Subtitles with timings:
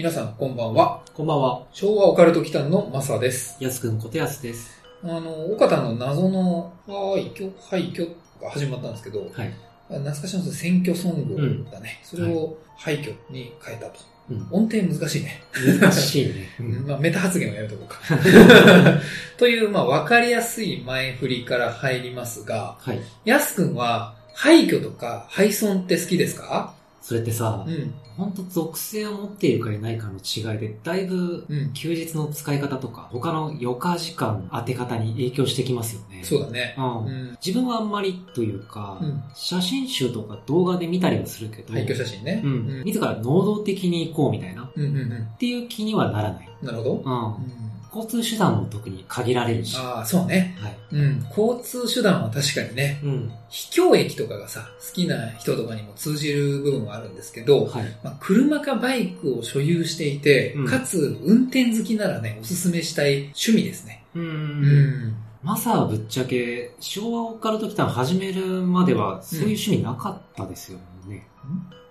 [0.00, 1.02] 皆さん、こんばんは。
[1.12, 1.62] こんばんは。
[1.74, 3.58] 昭和オカルト機関のマサです。
[3.62, 4.80] やすくんことやすです。
[5.04, 8.08] あの、岡田の謎の廃墟、廃墟
[8.40, 9.52] が始まったんですけど、はい。
[9.90, 12.00] 懐かしの選挙ソングだね。
[12.02, 14.00] それを廃墟に変えたと。
[14.30, 14.48] うん。
[14.50, 15.42] 音程難しいね。
[15.78, 16.48] 難しいね。
[16.60, 17.98] うん まあ、メタ発言はやめとこうか。
[19.36, 23.00] という、まあ、わかりやすい前振りから入りますが、はい。
[23.26, 26.72] やすくんは、廃墟とか廃村って好きですか？
[27.02, 27.92] それってさう、ん。
[28.20, 31.72] ほんと属性を持っているかいないかの違いで、だいぶうん。
[31.72, 36.22] 休日の使い方とか、他の余暇時間当て方に影響してきますよね。
[36.22, 36.74] そうだね。
[36.76, 37.04] うん。
[37.06, 37.38] うん。
[37.44, 42.42] 自分はあんまりというか、うん写真集とか動画で見たりはするけど、廃墟写真ね。
[42.44, 42.82] うん。
[42.84, 45.28] 自ら能動的に行こうみたいな、っうんうんうん。
[45.38, 46.48] ていう気にはならない。
[46.62, 47.02] なるほど。
[47.04, 47.69] うん。
[47.94, 49.76] うん交通手段も特に限られるし。
[49.76, 50.56] はああ、そうね。
[50.92, 50.96] い。
[50.96, 51.26] うん。
[51.36, 53.32] 交通手段は確かにね、うん。
[53.48, 57.98] 秘境駅とかがさ、好きな人とかにも通じる部分はあるんですけど、はい。
[58.02, 64.04] まあ、車かバイクを所有していて、うんかつ運転好きならね、おすすめしたい趣味ですね。
[64.14, 64.20] う。
[64.20, 65.16] うんん。
[65.42, 71.26] マサはぶっちゃけ、昭和オカルト期間始めるまでは、そういう趣味なかったですよね。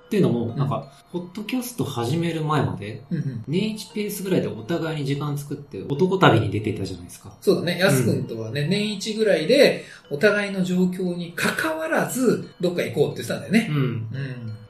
[0.10, 3.04] っていうのも、なんか、ポッドキャスト始める前まで。
[3.48, 7.32] 年1ペースぐらいでお互いに時間作って、男旅に出ていたじゃないですか。
[7.42, 7.78] そうだね。
[7.78, 13.68] やすくんとはね、年一ぐらいで、お互いの状況に関わらず、どっか行こうって言ってたんだよね。
[13.70, 13.78] うん。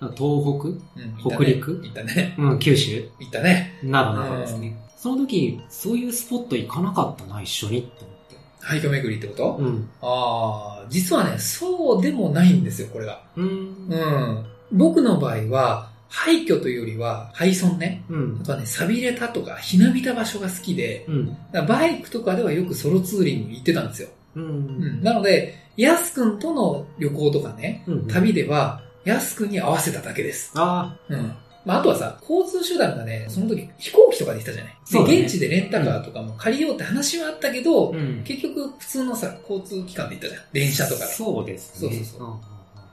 [0.01, 0.13] うん。
[0.17, 2.33] 東うん北陸行ったね。
[2.35, 3.80] 北うん、九州行ったね。
[3.81, 4.77] などなどですね。
[4.97, 8.35] その時、そういうスポット行かなかったな、一緒に、と思って。
[8.59, 9.89] 廃墟巡りってこと、うん。
[10.02, 13.23] ああ、実はね、そうでもないんですよ、これが。
[13.37, 13.47] うん。
[13.87, 14.45] うん。
[14.71, 18.03] 僕の場合は、廃墟というよりは、廃村ね。
[18.09, 18.45] うんあ。
[18.45, 21.37] とはね、錆びれたとか、ひなびた場所が好きで、うん。
[21.67, 24.09] バイクとかではよくソロツーリングに行ってたんですよ。
[24.35, 25.02] ううん。
[25.02, 25.03] ん。
[25.03, 28.08] なので、やすくんとの旅行とかね、うん。
[28.08, 30.52] 旅では、やすくんに合わせただけです。
[30.55, 31.33] あうん。
[31.65, 34.73] まあ、あとはさ、交通手段がね、その時飛行機とかで行ったじゃない。
[34.73, 37.97] で、そうだね現地でレンタカーとかも借りようって話はあったけど、あ。
[37.97, 38.23] うん。
[38.23, 40.41] 結局普通のさ、交通機関で行ったじゃん。
[40.53, 41.05] 電車とかで。
[41.13, 41.89] そうですね。
[41.89, 42.39] そうそうそうんんん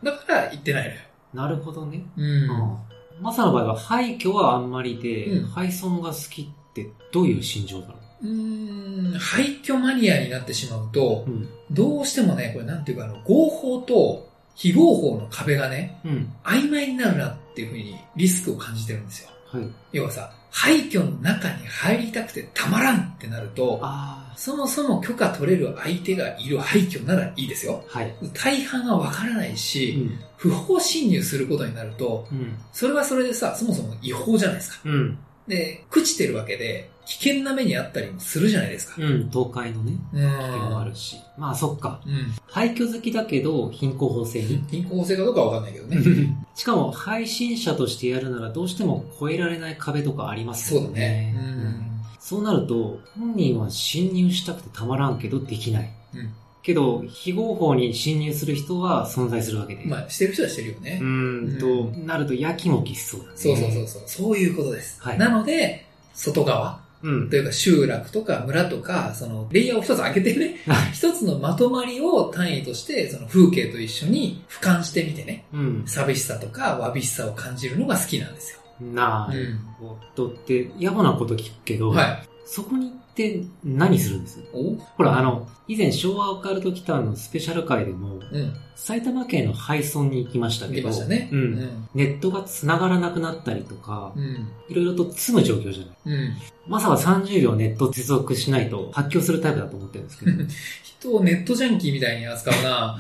[0.05, 1.01] だから行ってないのよ。
[1.33, 2.05] なるほどね。
[2.17, 2.25] うん。
[2.25, 2.79] うん。
[3.21, 11.49] マサの場合は廃墟はあんまりで、うん廃村が好きってどういう心情だろうーん、廃墟マニアになってしまうとう、うん。
[11.71, 16.33] どうしてもね、これなんていうか、あの、合法と非合法の壁がね、うん。
[16.45, 19.31] 曖昧になるなっていうふうにリスクを感じてるんですよ。
[19.57, 19.69] はい。
[19.93, 27.83] 要はさ、廃墟の中に入りたくてたまらんってなると、あそもそも許可取れる相手がいる廃墟ならいいですよ。
[27.93, 27.99] あ。
[27.99, 28.15] はい。
[28.35, 30.19] 大半はわからないうし、ん。
[30.37, 32.57] 不法侵入することになると、うん。
[32.73, 34.81] それはそれでさ、そもそも違法じゃないですか。
[34.85, 35.19] うん。
[35.49, 38.95] で、朽ちてるわけで、危険な目にあったりもするじゃないですか。
[38.99, 39.25] うん。
[39.31, 41.17] 倒壊のね、う危険もあるし。
[41.39, 42.01] まあそっか。
[42.05, 42.35] うん。
[42.49, 44.65] 廃墟好きだけど、貧困法制に？
[44.69, 46.37] 貧困法制かどうかはわかんないけどね。
[46.57, 50.87] しかも、配信者としてやるならどうしても越えられない壁とかありますよね。
[50.87, 51.35] そうだね。
[51.37, 51.87] うん。
[52.19, 55.91] そうなると、本人は侵入したくてたまらんけどできない。
[56.15, 56.31] うん
[56.67, 59.85] けど、非合法に侵入する人は存在するわけで。
[59.85, 60.99] まあ、してる人はしてるよね。
[61.01, 63.33] うーんと、なるとやきもきしそうだね。
[63.37, 64.03] そうそうそうそう。
[64.05, 65.01] そういうことです。
[65.01, 67.37] はいなので、外側うんと。
[67.37, 75.83] いうか集落とか村とか、そのレイヤーを一つ開けてね、 はい一つのまとまりを単位として、その風景と一緒に俯瞰してみてね、うん。
[75.87, 78.61] 寂しさとかわびしさを感じるのが好きなんですよ。
[78.81, 82.23] なるほどって、野暮なこと聞くけど、はい。
[82.45, 84.77] そこに行って何するんですお？
[84.99, 88.55] ほら、あの、以前昭和オカルト来たのスペシャル回でも、うん。
[88.75, 91.31] 埼玉県の廃村に行きましたけど、ね。
[91.33, 91.35] う。
[91.37, 91.89] うんん。
[91.95, 94.49] ネットが繋がらなくなったりとか、うん。
[94.69, 95.97] いろいろと詰む状況じゃない。
[96.05, 96.37] うん。
[96.69, 100.45] まさか30秒ネット接続しないと発狂するタイプだと思ってるんですけど。
[100.85, 102.99] 人をネットジャンキーみたいに扱うな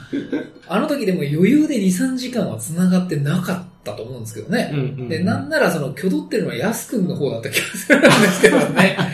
[0.68, 4.70] あの時でも余裕で2、3時間は繋がってなかったと思うんですけどね。
[4.72, 8.96] うんうんで、なんならその、挙動ってるのはヤスくんの方だった気がするんですけどね。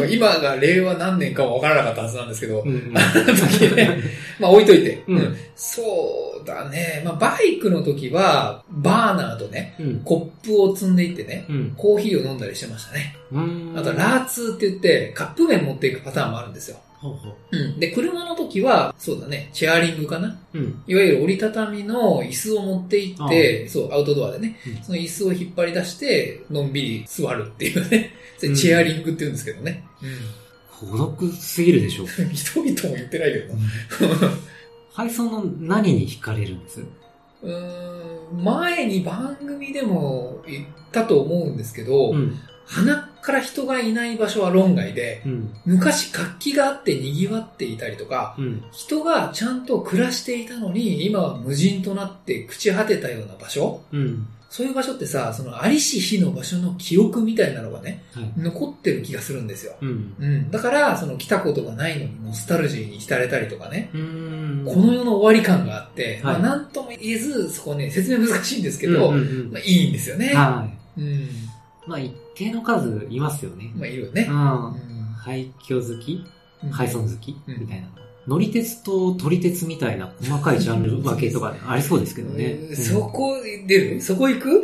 [0.00, 4.00] うん今が令和何年かは分からなかったはずなんですけど、うんうんあの時ね、
[4.40, 5.82] まあ置いといて、うんそ
[6.42, 7.02] うだね。
[7.04, 10.00] まあバイクの時は、バーナーとね、うん。
[10.04, 11.74] コップを積んでいってね、うん。
[11.76, 13.16] コーヒーを飲んだりしてましたね。
[13.32, 13.74] うん。
[13.74, 16.76] あと、ラーツーって言って、カップ麺持っていくパターンもあるんですよ。
[16.98, 17.56] ほうほう。
[17.56, 17.78] うん。
[17.80, 20.82] で、車の時は、そうだね、チェアリングかなうん。
[20.86, 28.12] いわゆる折りたたみの椅子を持って行って、そう、アウトドアでね、うんその椅子を引っ張り出して、のんびり座るっていうね。
[28.38, 29.84] それチェアリングって言うんですけどね。
[30.80, 32.06] 孤独すぎるでしょう。
[32.06, 32.28] うん。
[32.30, 34.30] 人々も言ってないけどな。
[34.92, 36.80] 配送の何に惹かれるんです？
[37.42, 42.38] うーん、前に番組でも言ったと思うんですけど、ん。
[42.66, 45.52] 鼻から人がいない場所は論外で、うん。
[45.66, 48.64] 昔活気があって賑わっていたりとか、うん。
[48.70, 54.28] 人がちゃんと暮らしていたのに、今は無人となって朽ち果てたような場所うん。
[54.48, 58.32] そういう場所ってさ、そのありし日の場所の記憶みたいなのがね、はい。
[58.36, 59.74] 残ってる気がするんですよ。
[59.80, 60.14] うん。
[60.20, 60.50] うん。
[60.52, 64.64] だから、その来たことがないのにノスタルジーに浸れたりとかね、うん。
[64.64, 70.32] この世の終わり感があって、はいまあなんとも言えず、そこね、説明難しいんですけど、うんうんうんまあいいんですよね。
[70.32, 71.00] はい。
[71.00, 71.28] うん。
[71.88, 73.72] まあ一定の数いますよね。
[73.76, 74.32] まあいるよねう。
[74.32, 74.66] ん。
[74.66, 74.72] うん
[75.18, 76.24] 廃墟好き
[76.62, 77.88] うん配送好きうんみたいな。
[78.28, 82.44] 乗り鉄と撮り鉄みたいな細かいジャンル分けとかありそうですけどね。
[82.52, 83.34] うんそこ
[83.66, 84.00] 出る？
[84.00, 84.62] そこ行く？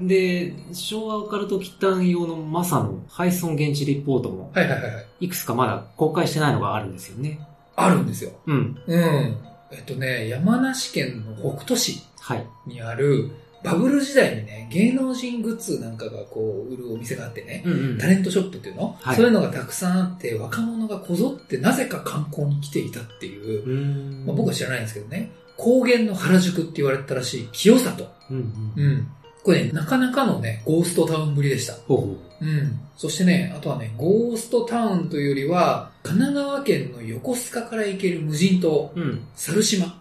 [0.00, 5.06] う んで、昭和オカルト期間用のマサの配送現地リポートもはいはいはいはい。
[5.20, 7.38] いくつかまだ公開してないのがあるんですよね。
[7.76, 8.30] あるんですよ。
[8.46, 8.78] うん。
[8.86, 9.36] うん。
[9.70, 12.46] えっとね、山梨県の北杜市はい。
[12.66, 13.30] にある、
[13.62, 28.08] バブル時代にね、芸能人グッズなんかがこう、売るお店があってね、うんうんタレントショップっていうの、はいそういうのがたくさんあって、若者がこぞってなぜか観光に来ていたっていう、うんまあ、僕は知らないんですけどね、高原の原宿って言われてたらしい清里。
[28.30, 28.84] うんうん。
[28.84, 29.08] うん。
[29.42, 31.74] これね、なかなかのね、ゴーストタウンぶりでした。
[31.86, 32.44] ほうほう。
[32.44, 32.80] うん。
[32.96, 39.26] そしてね、あとはね、ゴーストタウンというよりは、神奈川県の横須賀から行ける無人島、うん。
[39.34, 40.00] 猿島。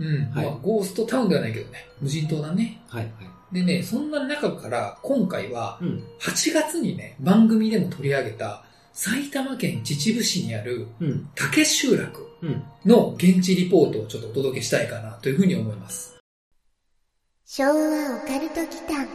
[0.00, 0.30] おううん。
[0.32, 2.80] はいまあ、ゴーストタウンではないけどね、無人島だね。
[2.88, 3.54] はいはい。
[3.54, 6.02] でね、そんな中から今回は、うん。
[6.20, 11.28] 8月にね、番組でも取り上げた、埼玉県秩父市にあるうん。
[11.34, 12.62] 竹集落うん。
[12.84, 16.16] の現地リポートをちょっとお届けしたいかなというふうに思います。
[17.44, 19.08] 昭和オカルト祈間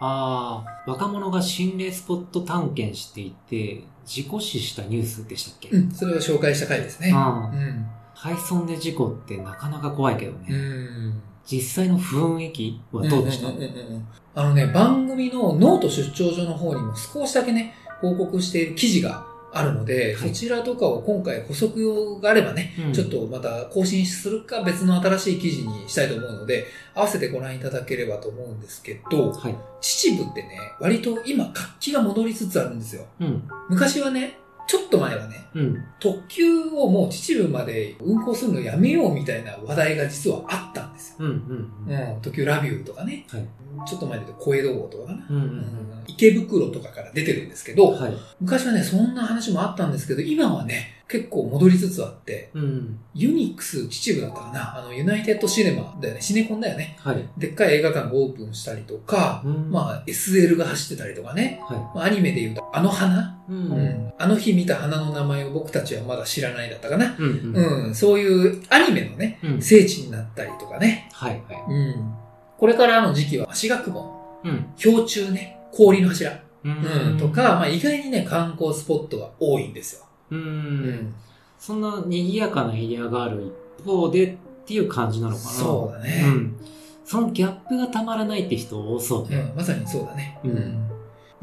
[0.00, 5.70] ああ、若者が心霊スポット探検していて、事故死したニュースでしたっけ？
[5.70, 7.08] うん、それを紹介した回ですね。
[7.08, 7.86] うん。
[8.14, 10.46] 配送で事故ってなかなか怖いけどね。
[10.50, 11.22] うん。
[11.44, 29.54] 実際の雰囲気はどうでした、んんんうんあのね、番組のノート出張所の方にも少しだけね、報告している記事があるので、はいそちらとかを今回補足があればね、うんちょっとまた更新するか別の新しい記事にしたいと思うので、合わせてご覧いただければと思うんですけど、はい。
[29.80, 33.06] 秩父ってね、割と今活気が戻りつつあるんですよ。
[33.20, 33.48] うん。
[33.68, 35.84] 昔はね、ちょっと前はね、うん。
[36.00, 41.16] 特急をもう秩父まで運行するのやめようみたいな話題が実はあったんですよ。
[41.20, 41.70] うん。
[41.86, 42.14] うん。
[42.14, 43.46] うん、特急ラビューとかね、はい。
[43.86, 45.26] ちょっと前で言うと小江戸号とかかな。
[45.28, 45.36] うん。
[45.36, 46.04] ううんん。
[46.06, 48.12] 池袋とかから出てるんですけど、はい。
[48.40, 52.98] 昔はね、そんな話もあったんですけど、今はね、結構戻りつつあって、うん。
[53.14, 56.96] ユニックス秩父だったかなあの、ユナイテッドシネマだよね、シネコンだよね。
[56.98, 57.28] はい。
[57.36, 61.60] でっかい映画館がオープンしたりとか、うんまあ、SL が走ってたりとかね。
[61.62, 63.52] はまあアニメで言うと、あの花、い。
[63.52, 63.54] う。
[63.54, 67.14] うんあの日見た花の名前を僕たちはまだ知らないだったかな。
[67.18, 67.26] うん。
[67.26, 67.90] ううん。
[67.90, 69.62] ん、そういうアニメのね、うん。
[69.62, 71.10] 聖地になったりとかね。
[71.12, 71.42] はい。
[71.48, 71.72] はい。
[71.72, 72.14] うん。
[72.56, 74.10] これからの時期は、足学門、
[74.44, 74.66] うん。
[74.82, 76.32] 氷中ね、氷の柱。
[76.32, 80.06] ううん、と、か、まあ意外にね、観光スポットが多いんですよ。
[80.30, 80.34] う。。
[80.34, 81.14] うん
[81.58, 85.50] そんな賑やかなエリアがある一方でっていう感じなのかな。
[85.50, 86.22] そうだね。
[86.26, 86.56] うん。
[87.04, 89.36] そのギャップがたまらないって人多そうね。
[89.50, 90.38] うん、まさにそうだね。
[90.44, 90.83] うん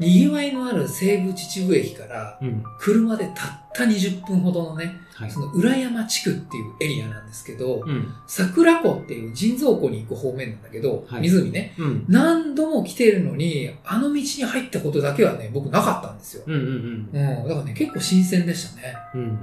[0.02, 2.62] 賑わいのある西武秩父駅から、うん。
[2.78, 5.30] 車でたった20分ほどのね、はい。
[5.30, 8.12] その裏山地区っていうエリアなんですけど、うん。
[8.26, 12.04] 桜湖っていう人造湖に行く方面なんだけど、はい湖ね、うん。
[12.08, 16.44] 何度も来てるのに、あの道に入ったことだけはね、僕なかったんですよ。
[16.46, 18.94] うんうんうん、だからね、結構新鮮でしたね。
[19.14, 19.20] うん。
[19.20, 19.28] うん。
[19.28, 19.36] う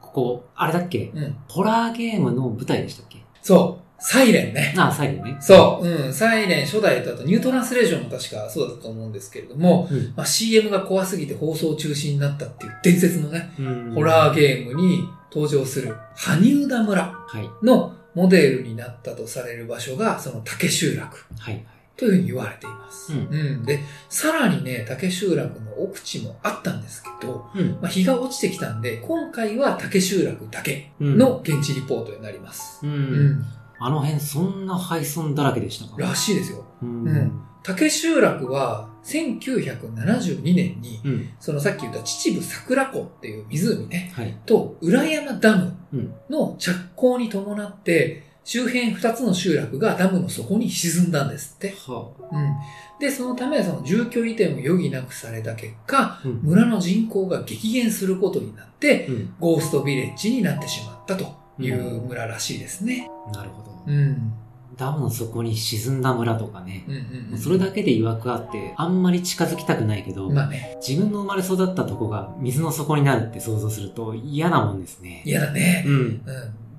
[0.00, 1.06] ここ、あれだっけ？
[1.06, 1.18] ん。
[1.18, 1.36] うん。
[1.48, 3.18] ホラーゲームの舞台でしたっけ？
[3.42, 4.74] そう、サイレンね。
[4.76, 5.38] あ、最後ね。
[5.40, 10.12] そう、うん、サイレン初代だとニュートランスレーションも確かそうだったと思うんですけれども、うん。
[10.14, 13.92] まあ、CM が怖すぎて放送中止になったっていう伝説のね、うん。
[13.94, 17.48] ホラーゲームに登場する羽生田村はい。
[17.64, 21.64] のモデルになったとされる場所がその竹集落はい。
[21.96, 23.12] というふうに言われています。
[23.12, 23.80] うんうん、で、
[24.10, 27.78] さらにね、竹集落の奥地もあったんですけど、うん。
[27.80, 32.84] まあ、日が落ちてきたんで、今回は竹集落だけうん、の現地リポートになります。
[32.84, 32.86] う。
[32.86, 33.46] うんん、
[33.86, 36.00] あの辺そんな廃村だらけでしたか？
[36.00, 36.64] らしいですよ。
[36.82, 37.08] うん。
[37.08, 41.28] うん竹集落は1972年に、うん。
[41.40, 44.36] そのさっき言った秩父桜湖っていう湖ね、はい。
[44.44, 46.14] と裏山ダムうん。
[46.28, 51.74] の着工に伴って、周辺二つの集落がダムの底に沈んだんですって。
[51.86, 52.54] はうん。
[53.00, 56.20] で、そのため、その住居移転を余儀なくされた結果、あ。
[56.22, 56.40] うん。
[56.42, 59.34] 村の人口が激減することになって、うん。
[59.40, 63.10] ゴーストビレッジになってしまったという村らしいですね。
[63.32, 63.70] なるほど。
[63.86, 64.32] うん。
[64.76, 66.84] ダムの底に沈んだ村とかね。
[66.88, 67.38] うんうんうん。
[67.38, 75.22] それだけで曰くあって、あんまり近づきたくないけど、まあね、自分の生まれ育ったとこが水の底になるって想像すると嫌なもんですね。
[75.24, 75.84] 嫌だね。
[75.86, 75.94] うん。
[75.94, 76.22] うん。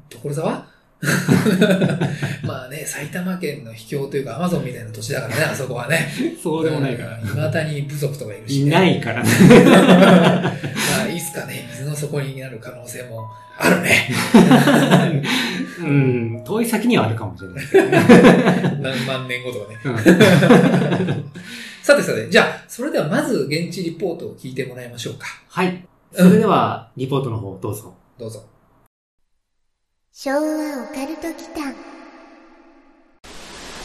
[0.10, 0.67] 所沢？
[2.43, 6.07] まあね、埼玉県の秘境というかアマゾンみたいな土地だからね、あそこはね。
[6.41, 7.17] そうでもないから。
[7.17, 8.71] うん未だに部族とかいるし、いね。
[8.71, 9.29] ないからね。
[9.77, 14.09] まあ、いつかね、水の底になる可能性もあるね。
[15.79, 16.43] うん。
[16.45, 18.77] 遠い先にはあるかもしれないけどね。
[18.81, 19.79] 何万年後とかね。
[19.83, 19.89] う
[21.12, 21.31] ん
[21.85, 25.27] さてさて、じゃあ、それではまず現地リポートを聞いてもらいましょうか。
[25.50, 25.85] はい。
[26.12, 27.93] それでは、リポートの方どうぞ。
[28.17, 28.43] どうぞ。
[30.17, 30.41] 昭和オ
[30.95, 31.75] カルト祈間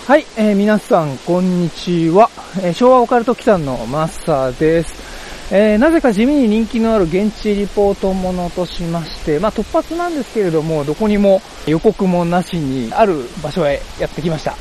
[0.07, 2.31] はい、えー皆さん、こんにちは。
[2.63, 5.53] えー昭和オカルト機関のマスターです。
[5.53, 14.55] えーなぜか地味に人気のある現地リポートものとしまして、まあ突発なんですけれども、どこにも予告もなしに、ある場所へやってきました。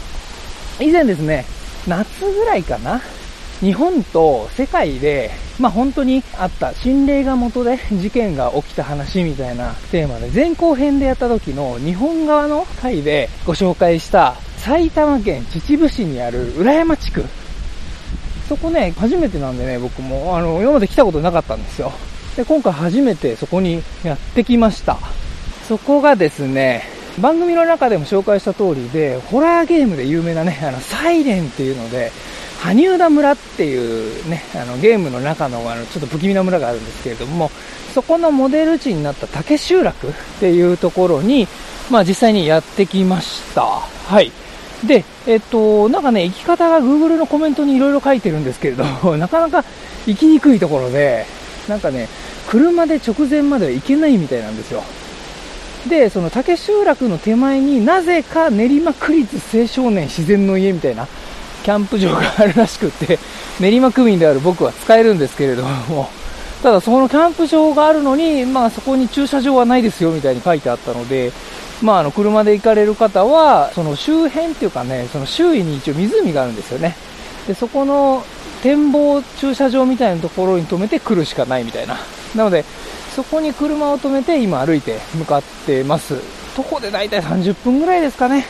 [0.79, 1.45] 以前ですね、
[1.88, 2.99] 夏ぐらいかな
[3.61, 17.25] 日本と世界で、まあ本当にあった心霊が元で事件が起きた話みたいなテーマで前後編でやった時の日本側の回でご紹介した埼玉県秩父市にある浦山地区。
[18.47, 21.91] そこね、初めてなんでね、僕も、あの、今まで来たことなかったんですよ。
[22.35, 24.97] で、今回初めてそこにやってきました。
[25.67, 26.83] そこがですね、
[27.21, 32.11] 番組の中でも紹介した通りで、ホラーゲームで有名なね、あの、サイレンっていうので、
[32.59, 37.51] 羽生田村っていうね、あの、ゲームの中の、あの、ちょっと不気味な村があるんですけれども、
[37.93, 41.47] そこのモデル地になった竹集落っていうところに、
[41.89, 43.63] まあ実際にやってきました。
[43.63, 44.31] はい。
[44.85, 48.83] で、えっと、なんかね、行き方が Google のコメントにいろいろ書いてるんですけれど、
[49.17, 49.63] なかなか
[50.05, 51.25] 行きにくいところで、
[51.67, 52.09] なんかね、
[52.47, 54.83] 車で直前までは行けないみたいなんですよ。
[55.87, 61.07] で、その竹集落の手前になぜか練馬区立青少年自然の家みたいな
[61.63, 63.19] キャンプ場があるらしくって、
[63.59, 66.09] 練馬区民である僕は使えるんですけれども、
[66.63, 71.31] ただそのキャンプ場があるのに、まあそこに駐車場はないですよみたいに書いてあったので、
[71.81, 76.95] まああの車で行かれる方は、その周辺っていうかね、その周囲に一応湖があるんですよね。
[77.47, 78.23] で、そこの
[78.61, 81.97] 展望駐車場みたいなところに止めて来るしかないみたいな。
[82.35, 82.65] なので、
[83.15, 86.15] そこに車を止めて今歩いて向かってます。
[86.55, 88.45] 徒歩でだいたい30分ぐらいですかね。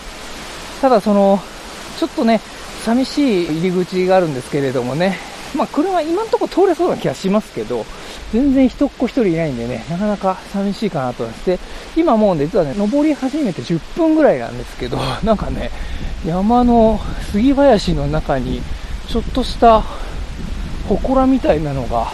[0.82, 1.40] ただその、
[2.00, 2.42] ちょっとね、
[2.86, 5.18] 寂しい入り口があるんですけれどもね。
[5.56, 7.86] まあ車今んとこ通れそうな気がしますけど、
[8.32, 11.60] 全然人っ子一人いないんでね、なかなか寂しいかなと思って、
[11.96, 15.72] 今もう実はね、登り始めて10分ぐらいなんですけど、 なんかね、
[16.26, 17.00] 山の
[17.32, 18.62] 杉林の中に、
[19.08, 19.84] ちょっとした
[20.88, 22.12] 祠みたいなのが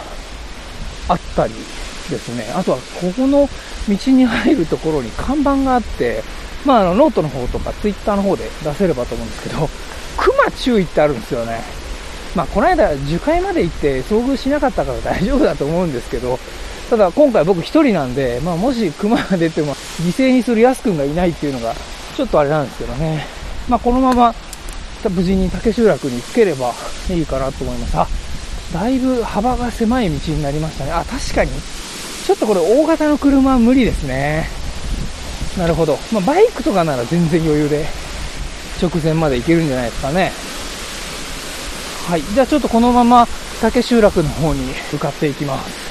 [1.08, 1.52] あったり
[2.08, 2.50] ですね。
[2.56, 3.48] あとは、ここの
[3.88, 6.22] 道に入るところに看板があって、
[6.64, 9.68] まあ、あの、ノートの方とかツイッターの方で出せればと思うんですけど、
[10.16, 11.60] 熊注意ってあるんですよね。
[12.34, 16.38] まあ、この間、樹海まで行って遭遇しなかったから大丈夫だと思うんですけど、
[16.90, 21.74] ただ今回僕一人なんで、まあ、もし熊が出ても犠牲にするヤス君がいないっていうのが、
[22.16, 23.26] ちょっとあれなんですけどね。
[23.68, 24.34] まあ、このまま、
[25.08, 26.72] 無事に竹集落に着ければ
[27.10, 27.96] いいかなと思います。
[27.96, 28.06] あ、
[28.74, 30.92] だいぶ幅が狭い道になりましたね。
[30.92, 31.50] あ、確かに。
[32.26, 34.48] ちょっとこれ大型の車は無理ですね。
[35.56, 35.98] なるほど。
[36.12, 37.86] まあ、バイクとかなら全然余裕で
[38.80, 40.32] 直前まで行けるんじゃないですかね。
[42.08, 42.22] はい。
[42.22, 43.26] じゃあちょっとこのまま
[43.60, 44.60] 竹集落の方に
[44.92, 45.86] 向かっていきます。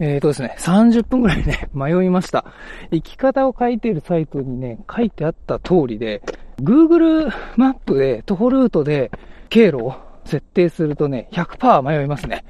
[0.00, 2.44] えーとですね、30分ぐらいね、 迷いました。
[2.90, 6.22] 行き方を書いているサイトにね、書いてあった通りで、
[6.62, 9.10] Google マップで徒歩ルートで
[9.48, 9.94] 経路を
[10.24, 12.44] 設定するとね、100%迷いますね。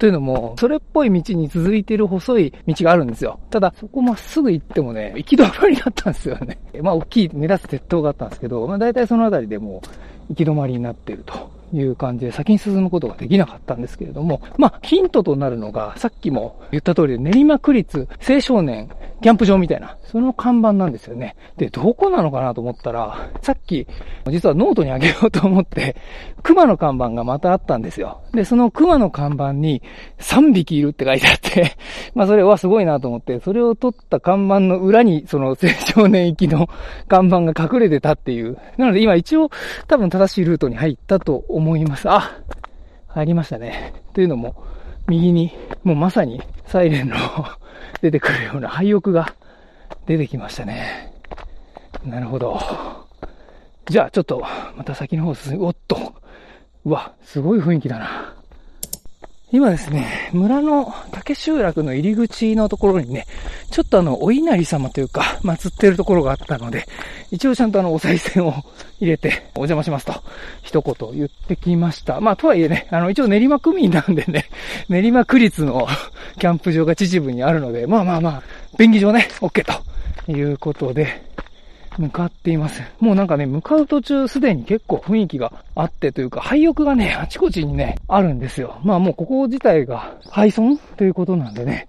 [0.00, 3.38] というのも、それっぽい道に続いている細い道があるんですよ。
[3.50, 6.58] ただ、そこまっすぐ行ってもね、行き止まりだったんですよね。
[6.82, 9.88] まあ、大きい目立つ鉄塔があったんですけど、まあ、大体そのあたりでもう
[10.30, 21.36] 行き止まりになっているという感じで、先に進むことができなかったんですけれども、まあ、ヒントとなるのが、さっきも言った通り、練馬区立青少年キャンプ場みたいな、その看板なんですよね。
[21.58, 23.86] で、どこなのかなと思ったら、さっき、
[24.30, 25.94] 実はノートにあげようと思って、
[26.42, 28.22] 熊の看板がまたあったんですよ。
[28.32, 29.82] で、その熊の看板に
[30.18, 31.76] 3匹いるって書いてあって、
[32.14, 36.70] まあそれはすごいなと思って、それを撮った看板の裏に、その青少年行きの
[37.06, 38.56] 看板が隠れてたっていう。
[38.78, 39.50] なので今一応
[39.86, 42.08] 多分正しいルートに入ったと思思います。
[42.08, 42.40] あ
[43.08, 43.92] 入りましたね。
[44.14, 44.54] というのも、
[45.06, 45.52] 右に、
[45.84, 47.16] もうまさにサイレンの
[48.00, 49.34] 出てくるような廃屋が
[50.06, 51.12] 出てきましたね。
[52.04, 52.58] なるほど。
[53.86, 54.42] じゃあ、ちょっと、
[54.74, 55.66] また先の方進む。
[55.66, 56.14] おっと。
[56.86, 58.34] うわ、すごい雰囲気だな。
[59.52, 63.26] 今ですね、村の竹集落の入り口のところにね、
[63.72, 66.86] ちょっとあの、お稲荷様というか、祀ってるところがあったので、
[67.32, 68.54] 一応ちゃんとあの、お賽銭を
[69.00, 70.22] 入れて、お邪魔しますと、
[70.62, 72.20] 一言言ってきました。
[72.20, 74.44] まあ、とはいえね、あの、一応練馬区民なんでね、
[74.88, 75.88] 練馬区立の
[76.38, 78.42] キャンプ場が秩父にあるので、まあまあまあ、
[78.78, 81.22] 便宜上ね、OK ということで、
[81.98, 82.82] 向かっています。
[83.00, 88.78] もうなんかね、向かう途中すでに結構雰囲気があってというか、廃屋がね、 あちこちにね、あるんですよ。
[88.82, 91.88] まあもうここ自体が廃村ということなんでね、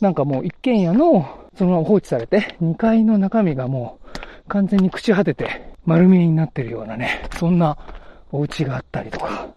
[0.00, 7.76] なんかもう一軒家の、そのまま放置されて、2階の中身がもう完全に朽ち果てて丸見えになってるようなね、そんな
[8.30, 9.48] お家があったりとか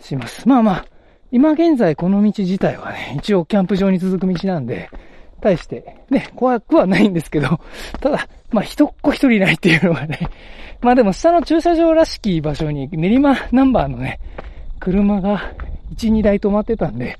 [0.00, 0.48] します。
[0.48, 0.86] まあまあ、
[1.32, 4.88] 今現在この道自体はね、一応キャンプ場に続く道なんで、
[5.46, 7.60] 対して、ね、怖くはないんですけど、
[8.00, 10.18] ただ、まあ、一っ子一人いないっていうのはね、
[10.82, 14.18] まあでも下の駐車場らしき場所に練馬ナンバーのね、
[14.80, 15.52] 車が
[15.94, 17.16] 1、2台止まってたんで、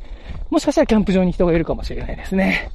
[0.51, 2.69] もしかしたらキャンプ場に人がいるかもしれないですね。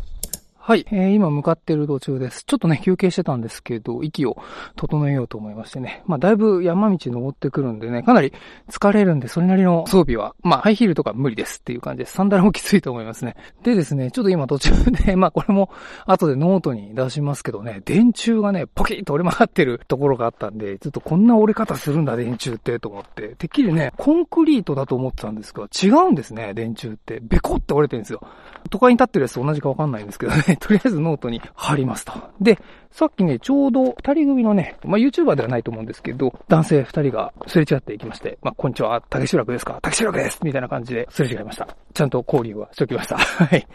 [0.72, 2.46] はい、えー、今向かってる途中です。
[2.46, 4.38] ちょっとね、休憩してたんですけど、息を
[4.78, 6.02] 整えようと思いましてね。
[6.06, 8.32] まあ、だいぶ山道登ってくるんでね、かなり
[8.70, 12.14] 疲れるんで、それなりの装備は、まあ、ハイヒールとか無理ですっていう感じです。
[12.14, 13.36] サンダルもきついと思いますね。
[13.64, 15.70] でですね、ちょっと今途中で、 まあ、これも
[16.06, 23.36] 後でノートに出しますけどね、電柱がね、ポキッと折れ曲がってるところがあったんで、ちょっとこんな折れ方するんだ、電柱って、と思って。
[23.36, 27.20] てっきりね、コンクリートだと思ってたんですが、違うんですね、電柱って。
[27.22, 28.22] ベコって折れてるんですよ。
[28.70, 32.14] 都会に立ってるやつと同じかわかんないんですけどね、とりあえずノートに貼りますと。
[32.40, 32.60] で、
[32.92, 39.80] さっきね、ちょうど二人組のね、まあ、YouTuber ではないと思うんですけど、男性二人がすれ違っていきまして、まあ、こんにちは、竹集落ですか？
[39.82, 41.68] 竹集落ですみたいな感じですれ違いました。
[41.94, 43.18] ちゃんと交流はしときました。
[43.44, 43.68] はい。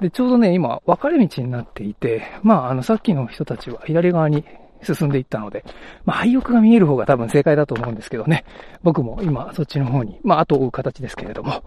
[0.00, 4.44] で、ちょうどね、今、分かれ道になっていて、まあ、あの、さっきの人たちは左側に
[4.82, 5.62] 進んでいったので、
[6.06, 8.44] まあ、廃屋が見える方が多分正解だと思うんですけどね。
[8.82, 11.62] 僕も今、そっちの方に、まあ、後を追う形ですけれども、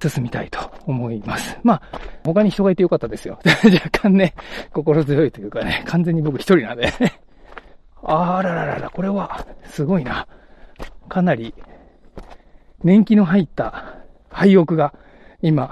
[0.00, 1.58] 進みたいと思います。
[1.62, 1.82] まあ、
[2.24, 3.38] 他に人がいてよかったですよ。
[3.64, 4.34] 若干ね、
[4.72, 6.84] 心強いというかね、完全に僕一人なんで。
[6.84, 6.92] ね
[8.02, 10.26] あらららら、これは、すごいな。
[11.08, 11.54] かなり、
[12.82, 13.96] 年季の入った
[14.28, 14.92] 廃屋が、
[15.40, 15.70] 今、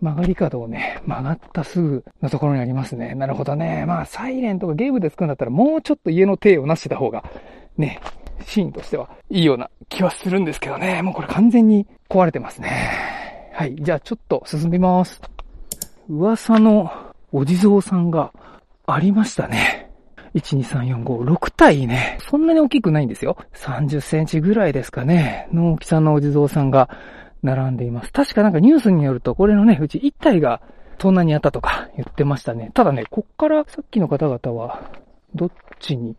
[0.00, 3.14] 曲がり角をね、曲がったすぐのところにありますね。
[3.14, 3.84] なるほどね。
[3.86, 7.24] まあ、サイレンとかゲームで作るんだったら、もうちょっと家の手をなしてた方が、
[7.76, 8.00] ね、
[8.44, 11.02] シーンとしてはいいような気はするんですけどね。
[11.02, 13.50] もうこれ完全に壊れてますね。
[13.54, 13.76] はい。
[13.80, 15.20] じゃあちょっと進みます。
[16.08, 16.90] 噂の
[17.32, 18.32] お地蔵さんが
[18.86, 19.90] ありましたね。
[20.34, 22.18] 1、2、3、4、5、6体ね。
[22.20, 23.36] そんなに大きくないんですよ。
[23.54, 25.48] 30センチぐらいですかね。
[25.52, 26.88] の大きさのお地蔵さんが
[27.42, 28.12] 並んでいます。
[28.12, 30.60] 確かなんかニュースによると、これのね、うち1体が
[30.98, 32.70] 盗難にあったとか言ってましたね。
[32.74, 34.90] ただね、こっからさっきの方々は、
[35.34, 36.16] どっちに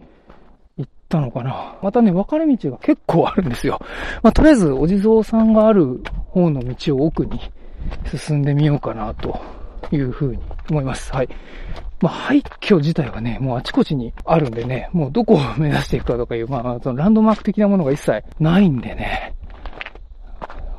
[1.10, 3.82] ったのかなまたね、分かれ道が結構あるんですよ。
[4.22, 7.40] まあ、とりあえずお地蔵さんがある方の道を奥に
[8.16, 9.40] 進んでみようかなと
[9.92, 11.12] いうふうに思います。
[11.12, 11.30] はい。
[12.02, 19.34] まあ、廃墟自体はね、もうあちこちにあるんでね、もうどこを目指していくかとかいう、まあ、そのランドマーク的なものが一切ないんでね、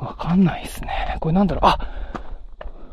[0.01, 1.19] わかんないですね。
[1.21, 1.79] これなんだろう、あ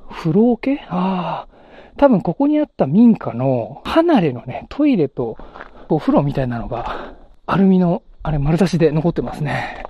[0.10, 0.80] 風呂桶？
[0.90, 1.58] ああ。
[1.98, 5.38] 多分ここにあった民家の離れのね、トイレと
[5.90, 7.16] お風呂みたいなのが、
[7.50, 9.86] アルミの、あれ丸出しで残ってますね。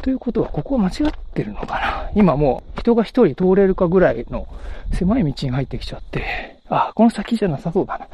[0.00, 4.48] ということは、ここは間違ってるのかな今もう人が一人通れるかぐらいの
[4.94, 8.08] 狭い道に入ってきちゃって、あ、この先じゃなさそうだな。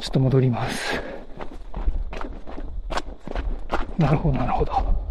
[0.00, 1.00] ちょっと戻ります。
[3.96, 5.06] なるほど、なるほど。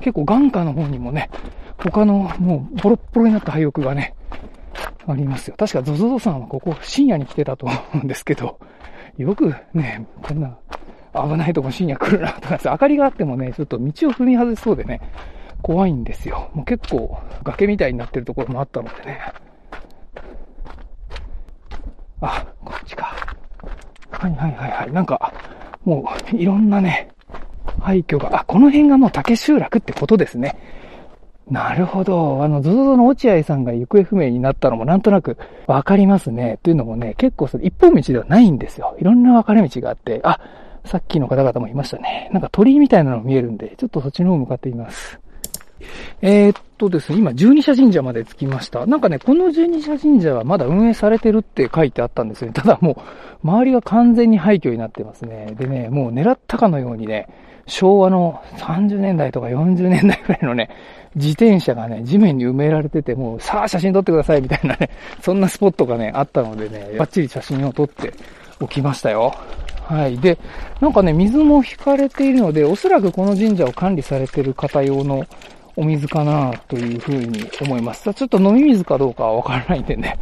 [0.00, 1.30] 結構眼下の方にもね、
[1.78, 4.14] 他のもうボロッボロになった廃屋がね、
[5.06, 5.56] ありますよ。
[5.58, 8.58] 確かゾゾゾさんはここ深夜に来てたと思うんですけど、
[9.16, 10.56] よくね、こんな
[11.14, 15.00] 危ないとこ深夜来るなとか、明かりがあってもね、ちょっと道を踏み外しそうでね、
[15.62, 16.50] 怖いんですよ。
[16.54, 19.20] もう結構崖みたいになってるところもあったのでね。
[22.20, 23.14] あ、こっちか。
[24.10, 24.92] はいはいはいはい。
[24.92, 25.32] なんか、
[25.84, 27.08] もういろんなね、
[27.80, 30.56] 廃墟が、あ、この辺がもう竹集落ってことですね。
[31.50, 32.42] なるほど。
[32.42, 35.36] あの、ゾゾゾの落合さんが行方不明になったのもなんとなく
[35.68, 36.58] わかりますね。
[36.62, 38.96] というのもね、結構それ一本道ではないんですよ。
[38.98, 40.40] いろんな分かれ道があって、あ、
[40.84, 42.30] さっきの方々もいましたね。
[42.32, 45.20] なんか鳥居みたいなの見えるんで、ちょっとそっちの方向かってみます。
[46.20, 48.86] えー、っとですね、今、十二社神社まで着きました。
[48.86, 52.52] なんかね、この十二社神社はまだ運営されてるって書いてあったんですよね。
[52.54, 55.54] ただもう、周りが完全に廃墟になってますね。
[55.58, 57.28] でね、もう狙ったかのようにね、
[57.66, 60.70] 昭和の30年代とか40年代くらいのね、
[61.16, 64.90] 自転車がね、地面に埋められてて、もう、さあ写真撮ってくださいみたいなね、
[65.22, 68.12] そんなスポットがね、あったのでね、バッチリ写真を撮って
[68.60, 69.34] おきましたよ。
[69.86, 70.18] はい。
[70.18, 70.36] で、
[70.80, 75.24] なんかね、水も引かれているので、おそらくこの神社を管理されている方用の
[75.76, 78.12] お水かなというふうに思います。
[78.14, 80.18] ちょっと飲み水かどうかはわからないんでね。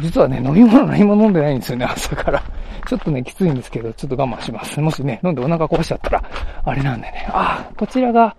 [0.00, 2.42] 実はね、飲み物何も飲んでないんですよね、 朝から。
[2.86, 4.80] ちょっとね、きついんですけど、ちょっと我慢します。
[4.80, 6.22] もしね、飲んでお腹壊しちゃったら、
[6.64, 7.26] あれなんでね。
[7.30, 8.36] あ、こちらが、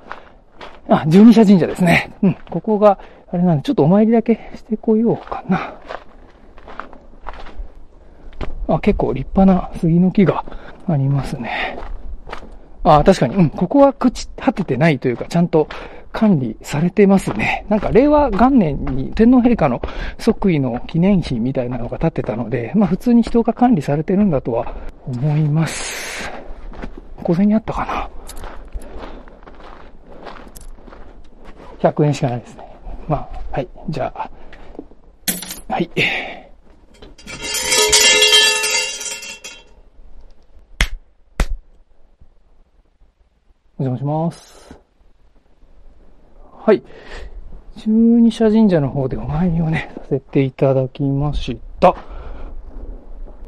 [0.87, 2.11] あ、十二社神社ですね。
[2.21, 2.97] うん、ここが、
[3.31, 5.73] あれなんで、ちょっとお参りだけしてこようかな。
[8.67, 10.45] あ、結構立派な杉の木が
[10.87, 11.77] ありますね。
[12.83, 15.67] あ、確かに、うん、ここは朽ち果ててないというか、ちゃんと
[16.11, 17.65] 管理されてますね。
[17.69, 19.81] なんか令和元年に天皇陛下の
[20.17, 26.31] 即位の記念碑みたいなのが建ってたので、まあ普通に人が管理されてるんだとは思います。
[27.23, 27.85] 小銭あったか
[31.81, 32.77] な ?100 円しかないですね。
[33.07, 33.67] まあ、はい。
[33.89, 34.29] じゃあ、
[35.73, 35.89] はい。
[43.77, 44.78] お邪魔します。
[46.69, 46.83] はい。
[47.77, 51.95] 十二社神社の方でお参りをね、 させていただきました。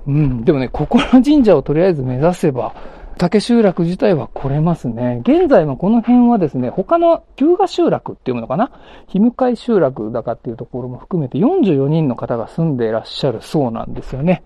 [0.07, 2.73] うん、でもね、ここの神社をとりあえず目指せば、
[3.19, 5.21] 竹集落自体は来れますね。
[5.21, 8.71] 現在もこの辺はですね、他の旧河集落っていうのかな？
[9.05, 14.41] 日向海集落だかっていうところも含めて44人の方が住んでいらっしゃるそうなんですよね。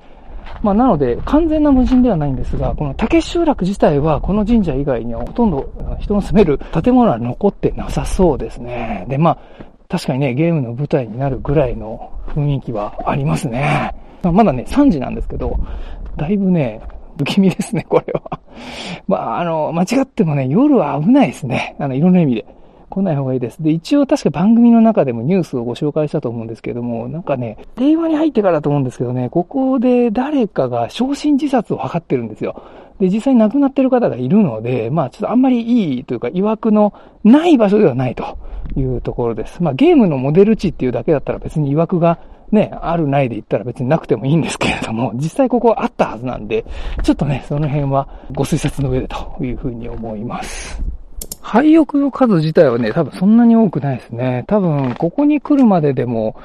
[0.61, 9.05] まあ、なので、完全な無人ではないんですが、この竹集落自体は、この神社以外にはほとんど人の住める建物は残ってなさそうですね。
[9.09, 9.37] で、まあ、
[9.89, 13.93] 確かにね、ゲームの舞台になるぐらいの雰囲気はありますね。
[14.23, 15.57] まあ、まだね、3時なんですけど、
[16.17, 16.81] だいぶね、
[17.17, 18.39] 不気味ですね、これは。
[19.07, 21.75] まあ、あの、間違ってもね、夜は危ないですね。
[21.79, 22.45] あの、いろんな意味で。
[22.95, 23.61] 来ない方がいいです。
[23.61, 32.63] で、一応確か番組の中でもニュースをご紹介したと思うんですけども、なんかね、令和に入ってからだと思うんですけどね、ここで誰かが焼身自殺を図ってるんですよ。
[32.99, 35.61] で、実際亡くなってる方がいるので、まあちょっとあんまり
[35.95, 36.93] いいというか、曰くの
[37.25, 38.37] ない場所ではないと
[38.77, 39.61] いうところです。
[39.61, 42.19] まあゲームのモデル地っていうだけだったら別に曰くが
[42.51, 46.63] ね、あるないで言ったら別になくてもいいんですけれども、実際ここあったはずなんで、
[47.03, 50.81] ちょっとね、その辺はご推察の上でというふうに思います。
[51.45, 54.45] 廃屋の数自体はね、多分そんなに多くないですね。
[54.47, 56.35] 多分、ここに来るまででも、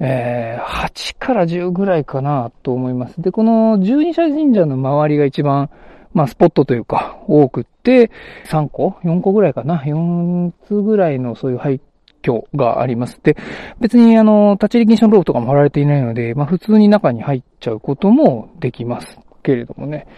[0.00, 3.22] えー、8から10ぐらいかなと思います。
[3.22, 5.70] で、この十二社神社の周りが一番、
[6.12, 8.10] まあ、スポットというか、多くって、
[8.46, 11.80] 3個 ?4 個ぐらいかな ?4 つぐらいのそういう廃
[12.22, 13.20] 墟があります。
[13.22, 13.36] で、
[13.78, 20.08] 別にあの、立ち入り禁止のロープとかも張られていないので、まあ、普通に中に入っちゃうこともできますけれどもね。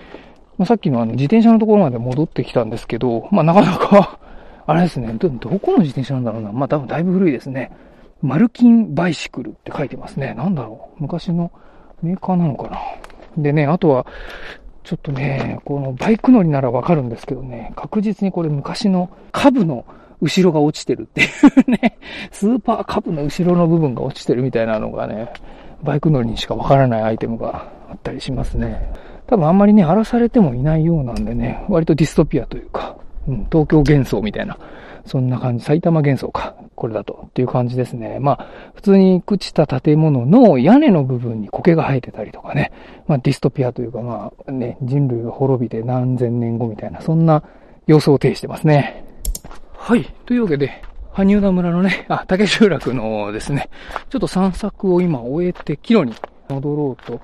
[0.57, 4.19] まあ、さっきのあの、自転車のところまで戻ってきたんですけど、まあ、なかなか、
[4.71, 5.13] あれですね。
[5.15, 6.53] ど、どこの自転車なんだろうな。
[6.53, 7.73] まあ、多分だいぶ古いですね。
[8.23, 10.33] マルキンバイシクルって書いてますね。
[10.35, 11.03] なんだろう。
[11.03, 11.51] 昔の
[12.03, 12.79] メーカーなのかな。
[13.37, 14.07] でね、あとは、
[14.85, 19.85] ちょっとね、このバイク乗りならわかるんですけどね、確実にこれ昔の株の
[20.21, 21.25] 後ろが落ちてるってい
[21.67, 21.99] うね、
[22.31, 25.33] スーパー株の後ろの部分が落ちてるみたいなのがね、
[25.83, 28.93] バイク乗りにしかわからないアイテムがあったりしますね。
[29.27, 32.97] 多分あんまりね、荒らされてもいないようなんでね、割とディストピアというか、
[33.29, 34.59] うん、東京幻想みたいな、
[35.07, 38.19] そんな感じ、埼玉幻想か、これだと、っていう感じですね。
[38.21, 42.73] まあ、普通に朽ちた建物の屋根の部分に苔が生えてたりとかね、
[43.07, 47.43] まあ、ディストピアというか、まあ、ね、人類が滅びて何千年後みたいな、そんな
[47.87, 49.05] 様子を呈してますね。
[49.73, 50.05] はい。
[50.27, 53.69] というわけで、羽生田村のね、あ、竹集落のですね、
[54.11, 56.15] ちょっと散策を今終えて、帰路に
[56.51, 57.21] 戻ろうと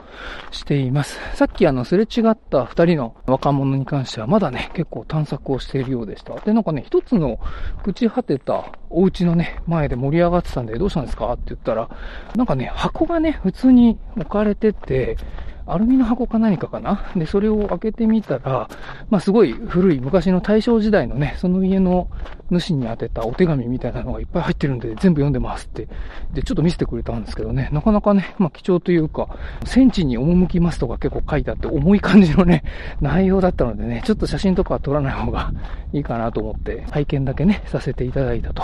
[0.51, 1.19] しています。
[1.35, 6.35] さっきあの、すれ違った二人の若者に関しては、まだね、結構探索をしているようでした。
[6.41, 7.39] で、なんかね、一つの
[7.85, 11.33] 朽ち果てたお家のね、前で盛り上がってたんで、どうしたんですか？
[11.33, 11.91] って言ったら、
[12.35, 15.17] なんかね、箱がね、普通に置かれてて、
[15.69, 17.11] アルミの箱か何かかな？
[17.17, 18.69] で、それを開けてみたら、
[19.11, 22.09] まあすごい古い昔の大正時代のね、その家の
[22.51, 25.89] 主に宛てたお手紙みたいなのがいっぱい入ってるんで、全部読んでますって。
[26.33, 29.29] で、ちょっと見せてくれたんですけどね、なかなかね、まあ貴重というか、
[29.65, 32.63] 戦地に赴きますとか結構書いてあって重い感じのね、
[33.01, 35.53] 内容だったのでね、ちょっと写真とかは撮らない方が
[35.93, 38.63] いいかなと思って、拝見だけね、させていただいたと。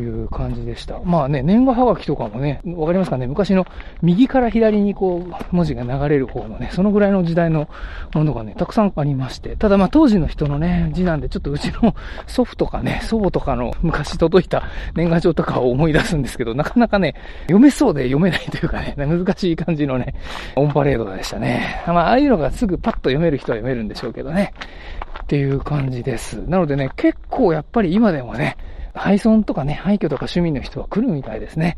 [0.00, 1.00] いう感じでした。
[1.00, 3.26] まあね、年賀はがきとかもね、わかりますかね？
[3.26, 3.66] 昔の
[4.02, 7.68] 右から左にこう、文字が流れる方のね、そのぐらいの時代の
[8.14, 9.56] ものがね、たくさんありまして。
[9.56, 11.94] ただまあ当時の人のね、字なんで、ちょっとうちの
[12.26, 20.14] 祖父とかね、祖母とかの昔届いた 年賀状とかを思い出すんですけど、なかなかね、読めそうで読めないというかね、 難しい感じのね、
[20.54, 21.82] オンパレードでしたね。
[21.86, 24.52] まあ、ああいうのがすぐパッと読める人は読めるんでしょうけどね。
[25.22, 26.42] っていう感じです。
[26.46, 28.56] なのでね、結構やっぱり今でもね、
[28.94, 31.76] 廃村とかね、廃墟とか趣味の人は来るみたいですね。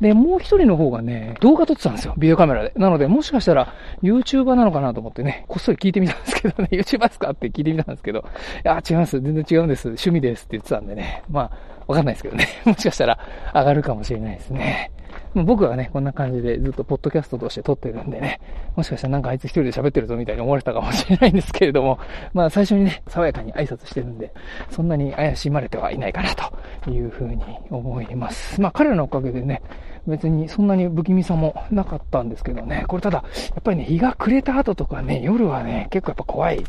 [0.00, 2.14] で、もう一人の方がね、動画撮ってたんですよ。
[2.16, 2.72] ビデオカメラで。
[2.76, 8.22] なので、もしかしたら YouTuber なのかなと思ってね、こっそり聞いてみたんですけどね、 YouTuber ですかって聞いてみたんですけど、い
[8.64, 9.20] や、違います。
[9.20, 9.88] 全然違うんです。
[9.88, 11.22] 趣味ですって言ってたんでね。
[11.30, 11.50] まあ、
[11.86, 12.46] わかんないですけどね。
[12.64, 13.18] もしかしたら
[13.54, 14.90] 上がるかもしれないですね。
[15.34, 18.40] もう僕はね、こんな感じでずっとポッドキャストとして撮ってるんでね、
[18.76, 21.98] もしかしたらなんかあいつ一人で喋ってるぞみたいに思われたかもしれないんですけれども、
[22.32, 24.32] まあ最初にね、爽やかに挨拶してるんで、
[24.70, 28.60] そんなに怪しまれてはいないかなというふうに思います。
[28.60, 29.62] まあ彼らのおかげでね、
[30.06, 36.64] 別にそんなに不気味さもなかったんですけどね、これただ、やっぱりね、日が暮れた後とかね、夜はね、結構やっぱ怖い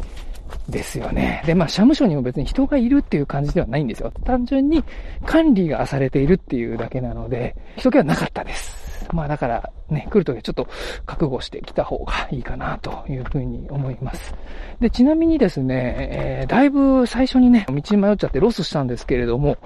[0.70, 1.44] ですよね。
[1.46, 4.12] で、まあ、社務所にも別に人がいるっていう感じではないんですよ。
[4.26, 4.84] 単純に
[5.26, 8.91] 管理がされているっていうだけなので、人気はなかったです。
[9.12, 10.68] まあだからね、来るときはちょっと
[11.06, 14.34] 覚悟してきた方がいいかなというふうに思います。
[14.80, 19.58] で、ちなみにですね、えー、だいぶ最初にね、道に迷っちゃってロスしたんですけれども、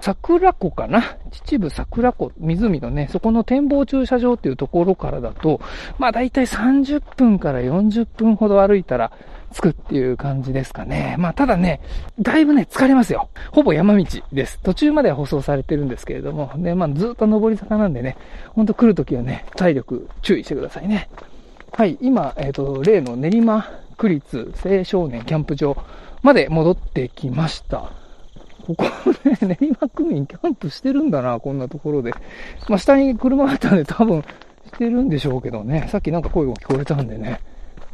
[0.00, 1.16] 桜湖かな？
[1.30, 5.60] 秩父桜湖、湖のね、そこの展望駐車場っていうところからだと、
[5.98, 9.12] まあだいたい30分から40分ほど歩いたら、
[9.54, 11.14] 着くっていう感じですかね。
[11.18, 11.80] まあ、ただね、
[12.20, 13.28] だいぶね、疲れますよ。
[13.52, 14.58] ほぼ山道です。
[14.62, 18.16] 途中までは舗装されてるんですけれども、で、まあ、ずっと上り坂なんでね、
[18.50, 21.08] ほんと来るときはね、体力注意してくださいね。
[21.72, 25.76] はい、今、えっ、ー、と、例の練馬区立青少年キャンプ場
[26.22, 27.92] まで戻ってきました。
[28.66, 28.84] ここ
[29.24, 32.12] ね、 練馬区民キャンプしてるんだな、こんなところで。
[32.68, 34.22] まあ、下に車があったんで多分
[34.66, 35.86] してるんでしょうけどね。
[35.90, 37.40] さっきなんか声も聞こえたんでね。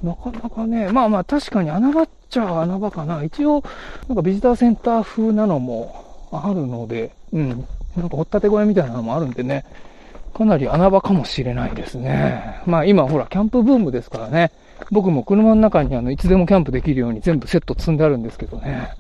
[0.03, 3.23] なかなかね、まあまあ確かに穴場っちゃ穴場かな。
[3.23, 3.63] 一応、
[4.09, 7.67] なんかビジターセンター風なのもあるので、うん。
[7.97, 9.65] なんか掘ったて小屋みたいなのもあるんでね、
[10.33, 12.63] かなり穴場かもしれないですね。
[12.67, 14.53] まあ今ほら、キャンプブームですからね。
[14.91, 18.91] 僕も車の中にあの、いつでもキャンプできるように全部セット積んであるんですけどね。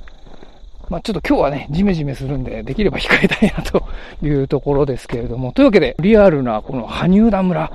[0.88, 3.84] まあちょっと今日はね、ジメジメするんで、できれば控えたいなと
[4.22, 5.52] いうところですけれども。
[5.52, 7.70] というわけで、リアルなこの羽生田村。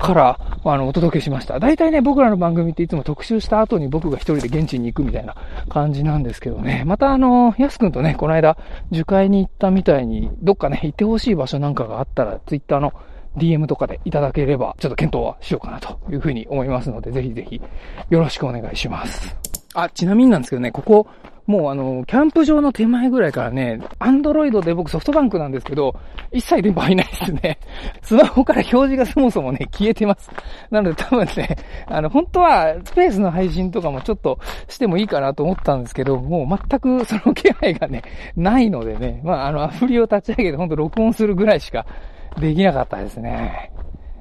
[0.00, 1.60] から、あの、お届けしました。
[1.60, 5.36] 大体ね、僕らの番組っていつも特集した後に僕が一人で現地に行くみたいな
[5.68, 6.82] 感じなんですけどね。
[6.86, 8.56] またあの、やすくんとね、この間、
[8.90, 12.92] 樹海に行ったみたいに、どっかね、行ってほしい場所なんかがあったら、ツイッターの
[13.36, 17.60] DM とかでいただければ、ちょっと検討はしようかなというふうに思いますので、ぜひぜひ、
[18.10, 19.36] よろしくお願いします。
[19.74, 21.06] あ、ちなみになんですけどね、ここ、
[21.50, 25.98] もうあの、キャンプ場の手前ぐらいからね、アンドロイドで僕ソフトバンクなんですけど、
[26.30, 27.58] 一切電波入んないですね。
[28.02, 30.30] スマホから表示がそもそもね、消えてます。
[30.70, 38.02] なので多分ね、あの、本当はスペースの配信とかもちょっとしてもいいかなと思ったんですけど、もう全くその気配がね、
[38.36, 41.84] ないのでね、まああの、アプリを立ち上げて本当録音するぐらいしか
[42.38, 43.72] できなかったですね。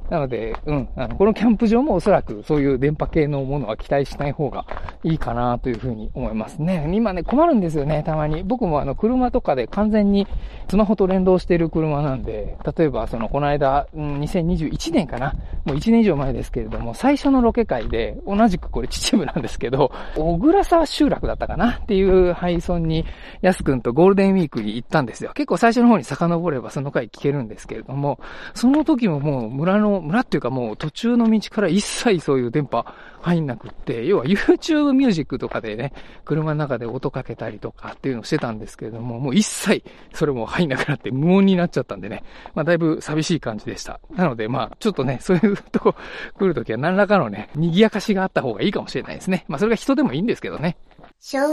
[0.09, 4.65] なので、うん、あの、このキャンプ場もおそらくそういう電波系のものは期待しない方が
[5.03, 6.89] いいかなというふうに思いますね。
[6.93, 8.43] 今ね、困るんですよね、たまに。
[8.43, 10.27] 僕もあの、車とかで完全に
[10.69, 15.33] スマホと連動している車なんで、例えばその、この間、うん、2021年かな
[15.65, 23.05] もう1年以上前ですけれども、最初のロケ会で、同じくこれ秩父なんですけど、小倉沢集落だったかなっていう配送に、
[23.41, 25.31] やすくんとゴールデンウィークに行ったんですよ。
[25.33, 28.19] 結構最初の方に遡ればその回聞けるんですけれども、
[28.53, 32.85] その時ももう村の村っていうかもう途中の道から一切そういう電波
[33.21, 35.93] 入んなくって、要は YouTube ミュージックとかでね、
[36.25, 39.83] 車の中で音かけたりとかっていうのをしてたんですけれども、もう一切
[40.13, 42.23] それも入んなくなって無音になっちゃったんでね、
[42.55, 43.99] まあだいぶ寂しい感じでした。
[44.15, 45.95] なのでまあちょっとね、そういうとこ
[46.37, 49.45] 来るときは何らかのね、賑やかしがあった方がいいかもしれないですね。
[49.47, 50.77] まあそれが人でもいいんですけどね。
[51.19, 51.49] 昭和オ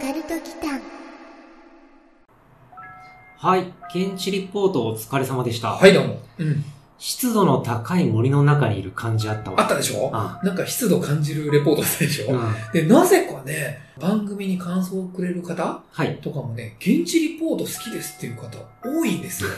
[0.00, 0.80] カルト期間。
[3.40, 3.72] はい。
[3.94, 5.70] 現地リポートお疲れ様でした。
[5.70, 6.18] はい、どうも。
[6.38, 6.64] うん。
[6.98, 9.60] 湿度の高い森の中にいる感じあったわ。
[9.60, 10.10] あったでしょ？
[10.12, 16.16] あなんか湿度感じるレポートだったでしょ、うん、で、なぜかね、番組に感想をくれる方はい。
[16.16, 19.50] とかもね、現地リポート好きですっていう方多いんですよ。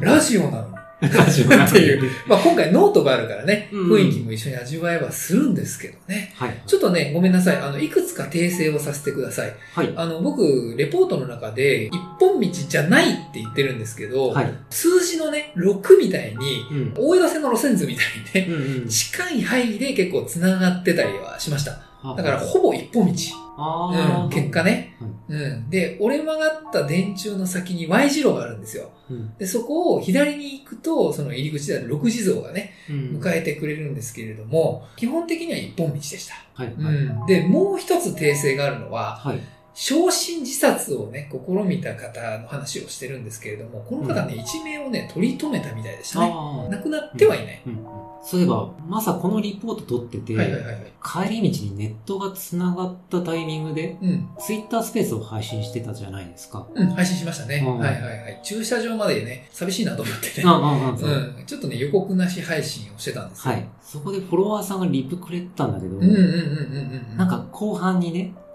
[0.00, 0.74] ラジオなのに。
[1.06, 2.10] っていう。
[2.26, 6.32] まあ今回ノートがあるからね、雰囲気も一緒に味わえはするんですけどね。
[6.34, 6.62] はい。
[6.66, 7.56] ちょっとね、ごめんなさい。
[7.56, 9.54] あの、いくつか訂正をさせてください。
[9.74, 9.92] はい。
[9.94, 14.52] あの、僕、レポートの中で、一本道じゃないって言ってるんですけど、はい。
[14.70, 21.78] 数字のね、6みたいに、うん、大江戸線の路線図みたいにね、うんうん、近い範囲で結構繋がってたりはしました。
[22.16, 23.47] だからほぼ一本道。
[23.58, 24.96] うん、結果ね、
[25.28, 25.68] うん。
[25.68, 28.90] で、折れ曲がった電柱の先に Y 字路があるんですよ。
[29.10, 36.34] うん、で、そこを左に行くと、その入り口である六地蔵がね、うん、迎えてくれるんですけれども、基本的には一本道でした。
[36.54, 37.26] はい、うん。
[37.26, 39.40] で、もう一つ訂正があるのは、はい、
[39.80, 46.34] 焼身自殺をね、試みた方の話をしてるんですけれども、この方ね、うん、一命をね、取り留めたみたいでしたね。
[46.68, 47.62] 亡くなってはいない。
[47.64, 56.66] うんうんそういえば、まさこのリポート撮ってて、はいはいはい帰り道にネットが繋がったタイミングで、うん、ツイッタースペースを配信してたじゃないですか。
[56.74, 57.64] うん、配信しましたね。
[57.64, 58.40] はいはいはい。
[58.42, 60.32] 駐車場までね、寂しいなと思ってね。
[60.44, 63.54] うん、ちょっとね、予告なし配信をしてたんですよ。
[63.54, 63.68] はい。
[63.80, 67.16] そこでフォロワーさんがリプくれたんだけど、うんうんうんうんうん。
[67.16, 68.47] なんか後半にね、うん、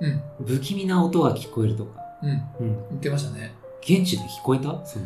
[0.45, 2.01] 不気味な音が聞こえるとか。
[2.21, 2.29] うん。
[2.29, 2.39] うん。
[2.89, 3.53] 言ってましたね。
[3.81, 4.63] 現地で聞こえた？
[4.85, 5.05] その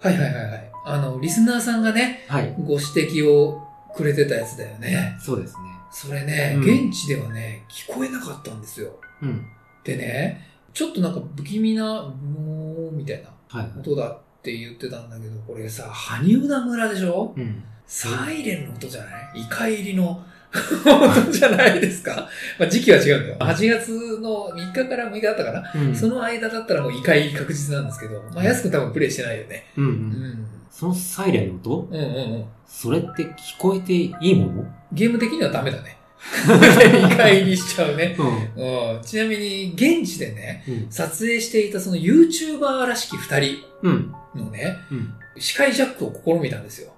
[0.00, 0.12] 声。
[0.12, 0.70] はいはいはいはい。
[0.84, 3.62] あの、リスナーさんがね、はい、ご指摘を
[3.94, 5.16] くれてたやつだよね。
[5.20, 5.60] そうですね。
[5.90, 8.92] それね、うん、現地ではね、聞こえなかったんですよ。
[9.22, 9.46] うん。
[9.82, 17.34] でね、ちょっとなんか不気味な、ブーみたいな音だって言ってたんだけど、これさ、羽生田村でしょ？
[17.36, 17.64] うん。
[17.86, 19.40] サイレンの音じゃない？
[19.40, 20.22] イカ入りの
[20.84, 22.28] 音じゃないですか。
[22.58, 23.36] まあ時期は違うんだよ。
[23.38, 29.66] 8月の3日から6日だったかな、うん、その間だったらもうイカ入り確実なんですけど、まあ安く多分プレイしてないよね。
[29.76, 30.46] うん、うん、うん。
[30.70, 31.88] そのサイレンの音？
[31.90, 32.44] うんうんうん。
[32.66, 34.74] それって聞こえていいもの？
[34.92, 35.98] ゲーム的にはダメだね。
[37.12, 38.16] 意外にしちゃうね、
[38.56, 38.96] うん。
[38.96, 39.02] うん。
[39.02, 43.58] ちなみに、現地でね、うん、撮影していたその YouTuber らしき二人
[44.34, 46.92] のね、うん、視界ジャックを試みたんですよ。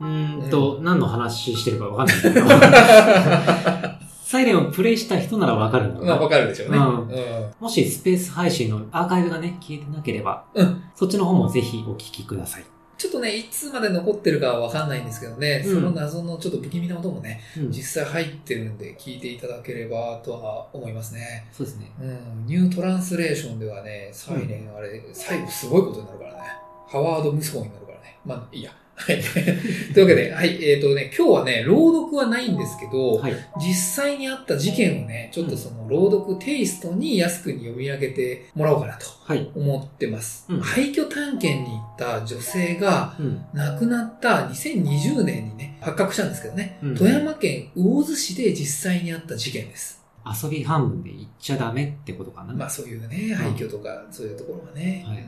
[0.00, 2.46] うんと、何の話してるかわかんないけど。
[4.28, 12.64] サイレンをプレイした人ならわかるんだまあわかるでしょうね、うん、もしスペース配信のアーカイブがね、消えてなければ、うん、そっちの方もぜひお聞きください。
[12.98, 21.48] ちょっとね、いつまで残ってるかはわかんないんですけどね、うん、その謎のちょっと不気味な音もね、うん、実際入ってるんで聞いていただければとは思いますね。
[21.50, 21.90] そうですね。
[21.98, 22.46] うん。
[22.46, 26.40] ニュートランスレーションではね、サイレンあれ、最後すごいことになるからね。
[26.88, 28.18] ハワード無双になるからね。
[28.26, 28.72] まあ、いいや。
[28.98, 29.22] はい。
[29.94, 39.06] というわけで、はい、えっ、ー、とね、今日はね、朗読はないんですけど、はい、実際にあった事件をね、ちょっとその朗読テイストに安くに読み上げてもらおうかなと
[39.54, 40.44] 思ってます。
[40.48, 43.16] はいうん、廃墟探検に行った女性が、
[43.54, 50.02] 亡くなった2020年にね、発覚したんですけどね、うん、富山県魚津市で実際にあった事件です。
[50.26, 52.52] 遊び半分で行っちゃダメってことかな。
[52.52, 55.04] まあそういうね、廃墟とか、そういうところはね。
[55.06, 55.24] はい。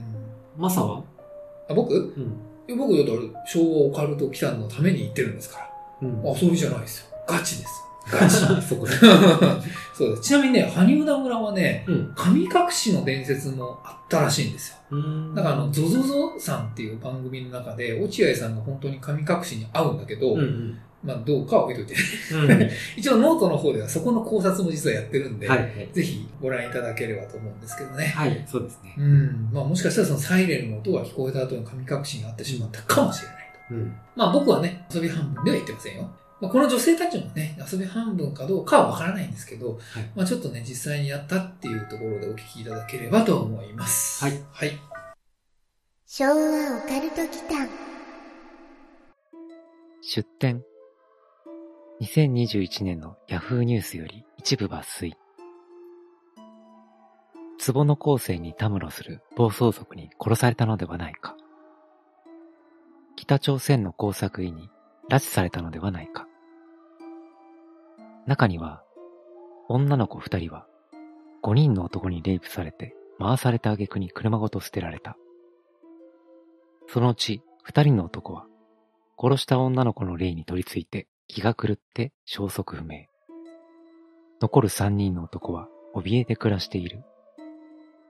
[0.58, 1.02] マサは？
[1.68, 5.70] あ僕、うん僕だったら昭和オカルト奇譚のために行ってるんですから。
[6.02, 7.06] うん、遊びじゃないですよ。
[7.26, 7.84] ガチです。
[8.10, 8.36] ガチ。
[8.66, 8.92] そこで。
[9.94, 10.22] そうです。
[10.22, 14.76] ちなみにね、羽生蛇村はね、うん、神隠しの伝説もあったらしいんですよ。
[15.34, 21.94] だからあの、ゾゾゾさんっていう番組の中で、落合さんが本当に神隠しに遭うんだけど、うんうんまあ、どうかは置いといて。
[22.34, 28.06] うん、 一応ノートの方ではそこの考察も実はやってるんで、はいはい、ぜひご覧いただければと思うんですけどね。
[28.06, 28.94] はい、そうですね。
[28.98, 29.48] うん。
[29.50, 33.36] まあもしかしたらそのサイレンの音が聞こえた後に神隠しになってしまったかもしれない
[33.68, 33.74] と。
[33.74, 36.10] うん、まあ僕はね、遊び半分では言ってませんよ。
[36.40, 44.24] まあ、この女性たちもね、遊び半分かどうかはわからないんですけど、はい、まあちょっとね、実際にやったっていうところでお聞きいただければと思います。
[44.24, 44.40] はい。
[44.50, 44.78] はい。
[46.06, 47.68] 昭和オカルト期間。
[50.02, 50.62] 出展
[52.00, 55.18] 2021年の Yahoo ニュースより一部抜粋。
[57.74, 61.36] 壺の後世にたむろする暴走族に殺されたのではないか。
[63.16, 64.70] 北朝鮮の工作員に
[65.10, 66.26] 拉致されたのではないか。
[68.26, 68.82] 中には、
[69.68, 70.66] 女の子二人は
[71.42, 75.18] 五人の男にレイプされて回された挙句に車ごと捨てられた。
[76.86, 78.46] そのうち二人の男は
[79.18, 83.06] 殺した女の子の霊に取り付いて気が狂って消息不明。
[84.40, 87.04] 残る三人の男は怯えて暮らしている。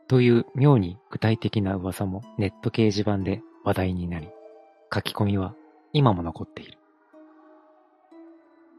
[0.09, 4.31] という妙に具体的な噂もネット掲示板で話題になり、
[4.93, 5.55] 書き込みは
[5.93, 6.79] 今も残っている。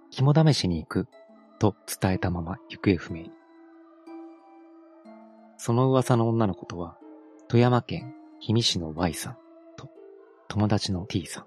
[0.10, 1.08] 肝試しに行く
[1.60, 3.32] と伝えたまま行方不明に。
[5.58, 6.98] その噂の女の子とは、
[7.48, 9.38] 富山県氷見市の Y さん
[9.78, 9.88] と
[10.48, 11.46] 友達の T さん、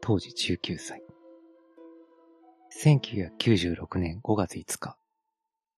[0.00, 1.02] 当時19歳。
[2.72, 4.96] 1996年5月5日、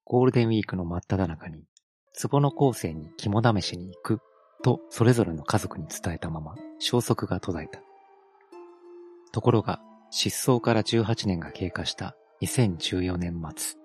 [0.05, 1.65] ゴールデンウィークの真っ只中に、
[2.31, 4.19] 壺の後世に肝試しに行く
[4.63, 7.81] とそれぞれの家族に伝えたまま消息が途絶えた。
[9.33, 13.79] ところが、失踪から18年が経過した2014年末、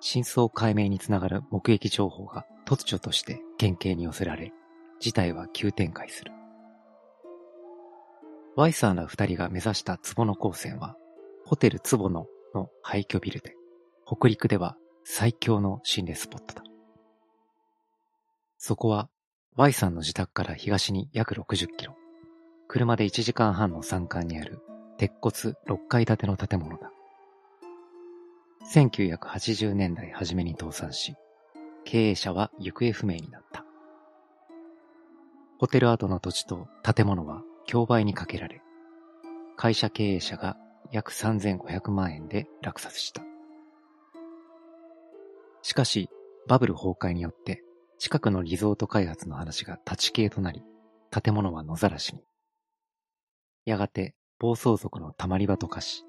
[0.00, 4.52] 真相解明につながる目撃情報が突如として県警に寄せられ、
[5.00, 6.30] 事態は急展開する。
[8.54, 10.96] ワイサーら二人が目指した壺の光線は、
[11.46, 13.54] ホテル坪野の廃墟ビルで、
[14.04, 16.64] 北陸では最強の心霊スポットだ。
[18.58, 19.08] そこは、
[19.54, 21.94] Y さんの自宅から東に約60キロ、
[22.66, 24.60] 車で1時間半の山間にある
[24.98, 26.90] 鉄骨6階建ての建物だ。
[28.74, 31.14] 1980年代初めに倒産し、
[31.84, 33.64] 経営者は行方不明になった。
[35.60, 38.62] ホテル跡の土地と建物は競売にかけられ、
[39.56, 40.56] 会社経営者が
[40.92, 43.22] 約3500万円で落札した。
[45.62, 46.08] しかし、
[46.46, 47.62] バブル崩壊によって
[47.98, 50.62] 近くのリゾート開発の話が立ち消えとなり、
[51.10, 52.22] 建物は野ざらしに。
[53.64, 56.04] やがて暴走族の溜まり場と化し、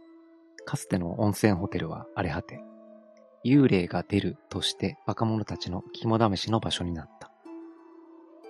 [0.66, 2.60] かつての温泉ホテルは荒れ果て、
[3.46, 7.32] 幽霊が出るとして若者たちの肝試しの場所になった。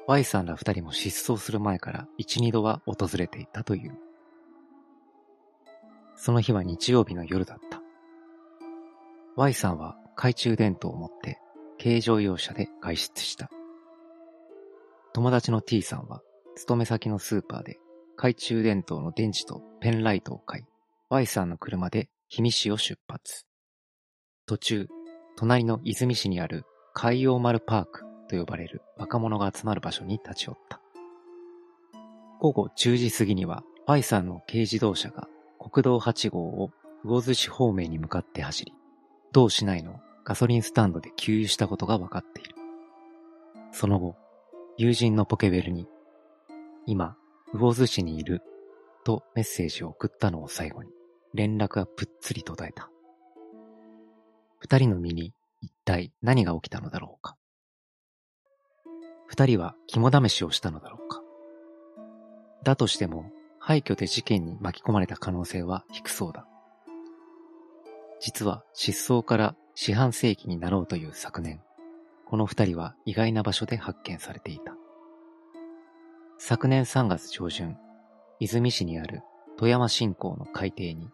[0.07, 4.06] Y さんら二人も失踪する前から一、二度は訪れていたという。
[6.17, 7.81] その日は日曜日の夜だった。
[9.35, 11.39] Y さんは懐中電灯を持って
[11.81, 13.49] 軽乗用車で外出した。
[15.13, 16.21] 友達の T さんは
[16.55, 17.77] 勤め先のスーパーで
[18.15, 20.63] 懐中電灯の電池とペンライトを買い、
[21.09, 23.45] Y さんの車で氷見市を出発。
[24.47, 24.87] 途中、
[25.37, 30.81] 隣の泉市にある海洋丸パークと呼ばれる若者が集まる場所に立ち寄った。
[32.39, 35.27] 午後10時過ぎには Y さんの軽自動車が
[35.59, 36.71] 国道8号を
[37.03, 38.73] 魚津市方面に向かって走り、
[39.31, 39.99] 同市内の？
[40.23, 42.55] ガソリンスタンドで給油したことが分かっている。
[43.71, 44.17] その後、
[44.75, 45.87] 友人のポケベルに、
[46.85, 47.15] 今、
[47.53, 48.41] 魚津市にいる、
[49.05, 50.91] とメッセージを送ったのを最後に、
[51.33, 52.89] 連絡がぷっつり途絶えた。
[54.59, 57.37] 二人の身に一体何が起きたのだろうか。
[59.27, 61.21] 二人は肝試しをしたのだろうか。
[62.63, 63.31] だとしても、
[63.67, 66.47] 廃墟で事件に巻き込まれた可能性は低そうだ。
[68.21, 71.59] 実は失踪から四半世紀になろうという昨年、
[72.25, 74.73] この二人は意外な場所で発見されていた。
[76.37, 77.75] 昨年3月上旬、
[78.39, 79.21] 泉市にある
[79.57, 81.09] 富山新港の海底に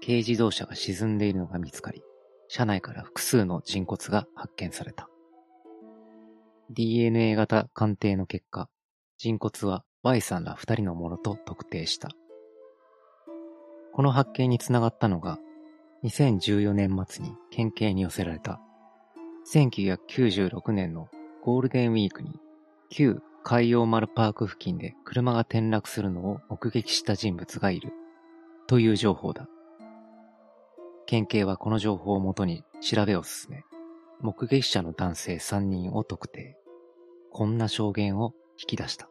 [0.00, 2.02] 軽自動車が沈んでいるのが見つかり、
[2.48, 5.10] 車内から複数の人骨が発見された。
[6.70, 8.70] DNA 型鑑定の結果、
[9.18, 12.08] 人骨は Y さんら二人のものと特定した。
[13.92, 15.38] この発見につながったのが、
[16.04, 18.60] 2014年末に県警に寄せられた、
[19.52, 21.08] 1996年の
[21.42, 22.40] ゴールデンウィークに
[22.88, 27.92] 旧海洋丸パーク付近で車が転落するのを目撃した人物がいる
[28.66, 29.48] という情報だ。
[31.04, 33.64] 県警はこの情報をもとに調べを進め、
[34.20, 36.56] 目撃者の男性3人を特定。
[37.32, 39.10] こんな証言を引き出した。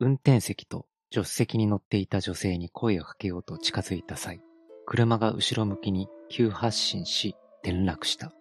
[0.00, 4.40] 運転席と助手席に乗っていた女性に声をかけようと近づいた際、
[4.86, 8.32] 車が後ろ向きに急発進し転落した。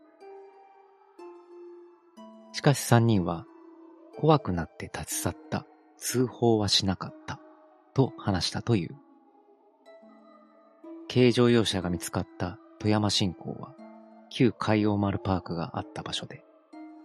[2.52, 3.46] しかし三人は
[4.20, 5.66] 怖くなって立ち去った。
[5.98, 7.40] 通報はしなかった。
[7.94, 8.96] と話したという。
[11.08, 13.74] 軽乗用車が見つかった富山新港は
[14.30, 16.44] 旧海洋丸パークがあった場所で、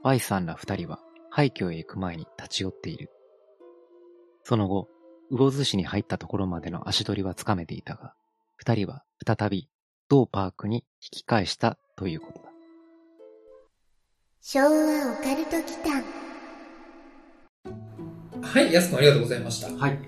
[0.03, 0.99] Y さんら二人は
[1.31, 3.11] 廃墟へ行く前に立ち寄っている。
[4.49, 4.89] その後、
[5.31, 8.15] 魚津市に入ったところまでの足取りはつかめていたが、
[8.57, 9.69] 二人は再び
[10.09, 12.49] 同パークに引き返したということだ。
[14.41, 16.03] 昭和オカルト期間。
[18.41, 19.71] はい、安くんありがとうございました。
[19.71, 19.99] はい。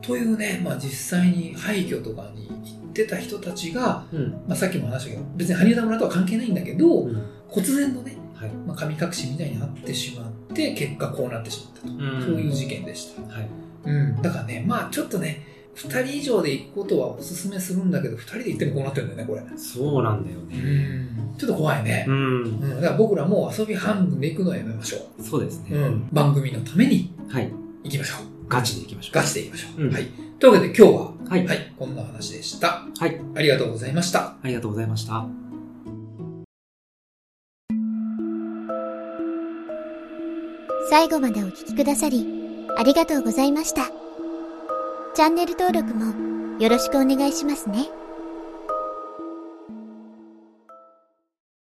[0.00, 2.54] というね、まあ実際に廃墟とかに行
[2.90, 11.88] ってた人たちが、うん、まあさっきも話したけど、別に羽生田村とは関係ないんだけど、うん、忽然のね、はい、まあ神隠しみたいになってしまって、結果こうなってしまったと。
[11.88, 13.22] うん、そういう事件でした。
[13.34, 13.67] はい。
[13.84, 14.22] うん。
[14.22, 19.42] だからね、まあちょっとね、二人以上で行くことはおすすめするんだけど、二人で行ってもこうなってるんだよね、これ。
[19.56, 20.56] そうなんだよね。
[20.56, 21.38] うん。
[21.38, 22.04] ちょっと怖いね。
[22.08, 22.42] うん。
[22.42, 22.60] うん。
[22.60, 25.22] だから僕らも遊び半分で行くのはやめましょう。
[25.22, 25.76] そうですね。
[25.76, 26.08] うん。
[26.12, 27.14] 番組のために。
[27.28, 27.52] はい。
[27.84, 28.48] 行きましょう。
[28.48, 29.14] ガチで行きましょう。
[29.14, 29.82] ガチで行きましょう。
[29.82, 30.06] うん、はい。
[30.40, 31.46] というわけで今日は、はい。
[31.46, 31.72] はい。
[31.78, 32.86] こんな話でした。
[32.98, 33.20] はい。
[33.36, 34.20] ありがとうございました。
[34.20, 35.26] ありがとうございました。
[40.90, 42.37] 最後までお聞きくださり、
[42.78, 43.86] ありがとうございました。
[45.14, 47.88] チャンネル登録もよろしくお願いしますね。